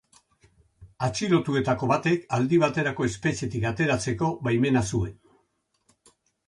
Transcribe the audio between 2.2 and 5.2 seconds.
aldi baterako espetxetik ateratzeko baimena zuen.